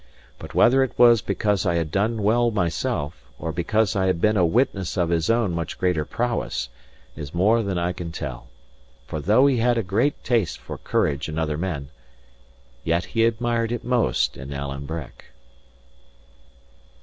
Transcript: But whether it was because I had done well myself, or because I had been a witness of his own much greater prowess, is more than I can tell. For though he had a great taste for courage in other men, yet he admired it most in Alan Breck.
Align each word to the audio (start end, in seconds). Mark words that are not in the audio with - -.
But 0.39 0.55
whether 0.55 0.81
it 0.81 0.97
was 0.97 1.21
because 1.21 1.63
I 1.63 1.75
had 1.75 1.91
done 1.91 2.23
well 2.23 2.49
myself, 2.49 3.29
or 3.37 3.51
because 3.51 3.95
I 3.95 4.07
had 4.07 4.19
been 4.19 4.35
a 4.35 4.43
witness 4.43 4.97
of 4.97 5.09
his 5.09 5.29
own 5.29 5.53
much 5.53 5.77
greater 5.77 6.05
prowess, 6.05 6.69
is 7.15 7.35
more 7.35 7.61
than 7.61 7.77
I 7.77 7.91
can 7.93 8.11
tell. 8.11 8.47
For 9.05 9.19
though 9.21 9.45
he 9.45 9.57
had 9.57 9.77
a 9.77 9.83
great 9.83 10.23
taste 10.23 10.57
for 10.57 10.79
courage 10.79 11.29
in 11.29 11.37
other 11.37 11.55
men, 11.55 11.89
yet 12.83 13.05
he 13.13 13.25
admired 13.25 13.71
it 13.71 13.83
most 13.83 14.37
in 14.37 14.51
Alan 14.51 14.87
Breck. 14.87 15.25